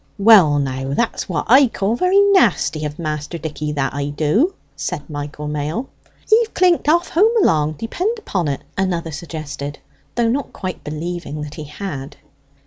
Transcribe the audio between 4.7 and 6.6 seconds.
said Michael Mail. "He've